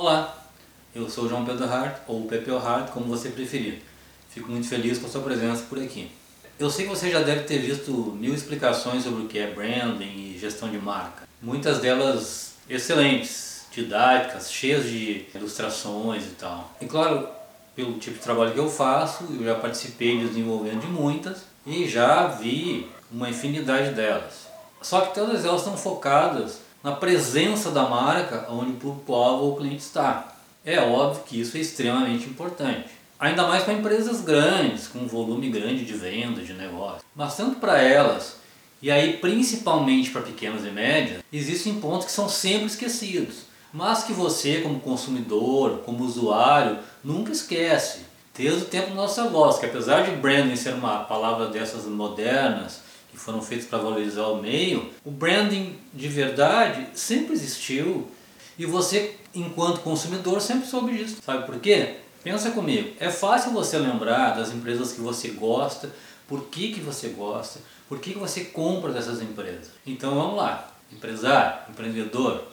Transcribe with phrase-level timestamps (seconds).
[0.00, 0.32] Olá,
[0.94, 3.82] eu sou João Pedro Hart, ou Pepe Hart, como você preferir.
[4.30, 6.08] Fico muito feliz com a sua presença por aqui.
[6.56, 10.04] Eu sei que você já deve ter visto mil explicações sobre o que é branding
[10.04, 11.26] e gestão de marca.
[11.42, 16.72] Muitas delas excelentes, didáticas, cheias de ilustrações e tal.
[16.80, 17.28] E claro,
[17.74, 22.28] pelo tipo de trabalho que eu faço, eu já participei desenvolvendo de muitas e já
[22.28, 24.46] vi uma infinidade delas.
[24.80, 29.56] Só que todas elas estão focadas na presença da marca onde o público-alvo ou o
[29.56, 30.34] cliente está.
[30.64, 32.88] É óbvio que isso é extremamente importante.
[33.18, 37.02] Ainda mais para empresas grandes, com um volume grande de venda, de negócio.
[37.16, 38.36] Mas tanto para elas,
[38.80, 43.48] e aí principalmente para pequenas e médias, existem pontos que são sempre esquecidos.
[43.72, 48.06] Mas que você, como consumidor, como usuário, nunca esquece.
[48.34, 52.80] Desde o tempo da nossa voz, que apesar de branding ser uma palavra dessas modernas,
[53.10, 58.10] que foram feitas para valorizar o meio, o branding de verdade sempre existiu
[58.58, 61.18] e você, enquanto consumidor, sempre soube disso.
[61.24, 61.96] Sabe por quê?
[62.22, 65.90] Pensa comigo, é fácil você lembrar das empresas que você gosta,
[66.26, 69.70] por que, que você gosta, por que, que você compra dessas empresas.
[69.86, 72.44] Então vamos lá, empresário, empreendedor,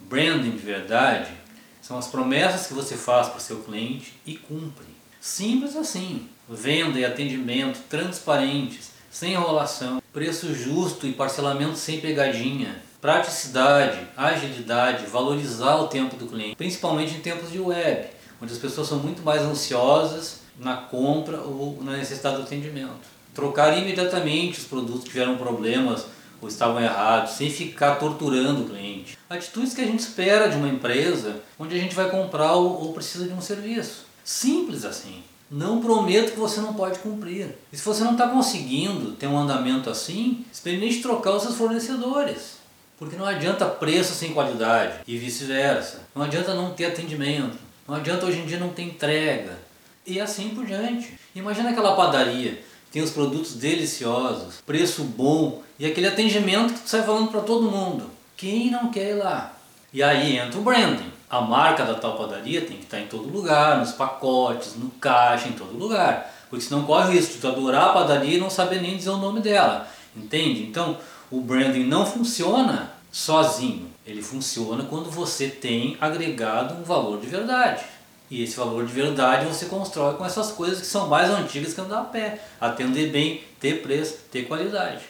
[0.00, 1.42] branding de verdade
[1.82, 4.86] são as promessas que você faz para o seu cliente e cumpre.
[5.20, 6.28] Simples assim.
[6.48, 15.76] Venda e atendimento transparentes, sem enrolação, preço justo e parcelamento sem pegadinha, praticidade, agilidade, valorizar
[15.76, 18.08] o tempo do cliente, principalmente em tempos de web
[18.42, 23.12] onde as pessoas são muito mais ansiosas na compra ou na necessidade do atendimento.
[23.32, 26.06] Trocar imediatamente os produtos que tiveram problemas
[26.40, 29.16] ou estavam errados, sem ficar torturando o cliente.
[29.30, 32.92] Atitudes que a gente espera de uma empresa onde a gente vai comprar ou, ou
[32.92, 34.06] precisa de um serviço.
[34.24, 35.22] Simples assim.
[35.52, 37.54] Não prometo que você não pode cumprir.
[37.70, 42.56] E se você não está conseguindo ter um andamento assim, experimente trocar os seus fornecedores.
[42.98, 46.08] Porque não adianta preço sem qualidade e vice-versa.
[46.14, 47.58] Não adianta não ter atendimento.
[47.86, 49.58] Não adianta hoje em dia não ter entrega.
[50.06, 51.18] E assim por diante.
[51.34, 57.02] Imagina aquela padaria, tem os produtos deliciosos, preço bom e aquele atendimento que tu sai
[57.02, 58.10] falando para todo mundo.
[58.36, 59.54] Quem não quer ir lá?
[59.92, 61.12] E aí entra o branding.
[61.32, 65.48] A marca da tal padaria tem que estar em todo lugar, nos pacotes, no caixa,
[65.48, 66.30] em todo lugar.
[66.50, 69.16] Porque senão corre risco de tu adorar a padaria e não saber nem dizer o
[69.16, 69.88] nome dela.
[70.14, 70.62] Entende?
[70.62, 70.98] Então
[71.30, 73.88] o branding não funciona sozinho.
[74.06, 77.82] Ele funciona quando você tem agregado um valor de verdade.
[78.30, 81.80] E esse valor de verdade você constrói com essas coisas que são mais antigas que
[81.80, 82.44] andar a pé.
[82.60, 85.00] Atender bem, ter preço, ter qualidade.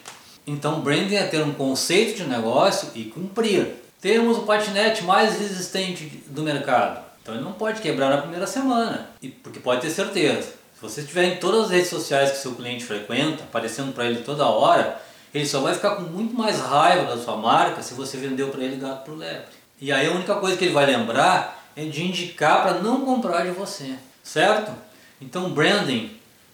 [0.47, 3.83] Então branding é ter um conceito de negócio e cumprir.
[4.02, 7.00] Temos o patinete mais resistente do mercado.
[7.22, 9.08] Então ele não pode quebrar na primeira semana.
[9.22, 10.48] E, porque pode ter certeza.
[10.74, 14.22] Se você estiver em todas as redes sociais que seu cliente frequenta, aparecendo para ele
[14.22, 15.00] toda hora,
[15.32, 18.64] ele só vai ficar com muito mais raiva da sua marca se você vendeu para
[18.64, 19.46] ele gato por lebre.
[19.80, 23.44] E aí a única coisa que ele vai lembrar é de indicar para não comprar
[23.44, 24.72] de você, certo?
[25.20, 26.10] Então branding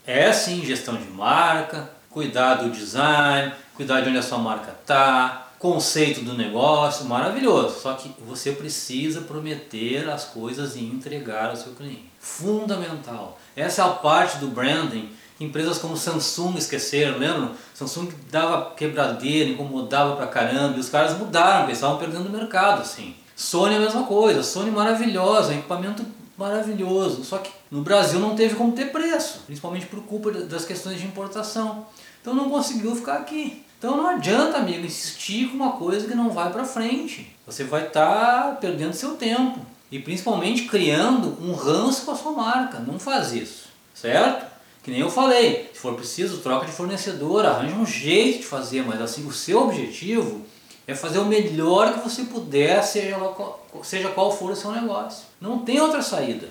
[0.06, 5.47] é sim gestão de marca, cuidar do design, cuidar de onde a sua marca está,
[5.58, 7.80] conceito do negócio, maravilhoso.
[7.80, 12.10] Só que você precisa prometer as coisas e entregar ao seu cliente.
[12.18, 13.38] Fundamental.
[13.56, 15.10] Essa é a parte do branding
[15.40, 17.52] Empresas como Samsung esqueceram, lembram?
[17.72, 22.82] Samsung dava quebradeira, incomodava pra caramba, e os caras mudaram, eles estavam perdendo o mercado,
[22.82, 23.14] assim.
[23.36, 26.04] Sony é a mesma coisa, Sony maravilhosa, equipamento
[26.36, 31.00] maravilhoso, só que no Brasil não teve como ter preço, principalmente por culpa das questões
[31.00, 31.86] de importação.
[32.20, 33.64] Então não conseguiu ficar aqui.
[33.78, 37.32] Então não adianta, amigo, insistir com uma coisa que não vai para frente.
[37.46, 42.32] Você vai estar tá perdendo seu tempo e principalmente criando um ranço com a sua
[42.32, 42.80] marca.
[42.80, 44.46] Não faz isso, certo?
[44.82, 48.82] Que nem eu falei, se for preciso, troca de fornecedor, arranja um jeito de fazer,
[48.84, 50.44] mas assim, o seu objetivo
[50.86, 55.24] é fazer o melhor que você puder, seja, qual, seja qual for o seu negócio.
[55.40, 56.48] Não tem outra saída.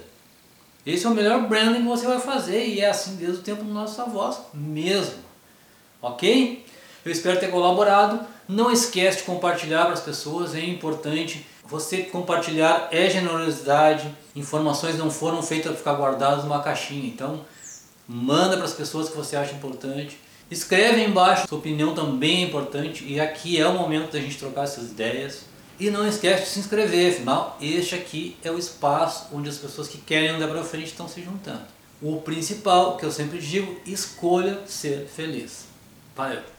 [0.85, 3.63] Esse é o melhor branding que você vai fazer e é assim desde o tempo
[3.63, 5.27] dos nossos avós mesmo.
[6.01, 6.63] Ok?
[7.07, 8.19] Eu espero ter colaborado.
[8.49, 11.45] Não esquece de compartilhar para as pessoas, é importante.
[11.63, 14.13] Você compartilhar é generosidade.
[14.35, 17.07] Informações não foram feitas para ficar guardadas numa caixinha.
[17.07, 17.45] Então,
[18.05, 20.19] manda para as pessoas que você acha importante.
[20.51, 24.37] Escreve aí embaixo, sua opinião também é importante e aqui é o momento da gente
[24.37, 25.45] trocar essas ideias.
[25.79, 29.87] E não esquece de se inscrever, afinal, este aqui é o espaço onde as pessoas
[29.87, 31.63] que querem andar para frente estão se juntando.
[32.01, 35.67] O principal, que eu sempre digo, escolha ser feliz.
[36.13, 36.56] Valeu!